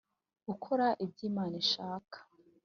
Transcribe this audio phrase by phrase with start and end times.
[0.53, 2.17] ukora ibyo imana ishaka